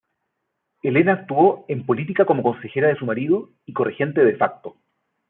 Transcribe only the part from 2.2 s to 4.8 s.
como consejera de su marido y corregente "de facto".